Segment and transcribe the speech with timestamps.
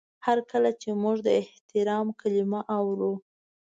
[0.25, 3.13] هر کله چې موږ د احترام کلمه اورو